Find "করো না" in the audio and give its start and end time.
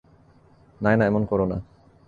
1.25-1.57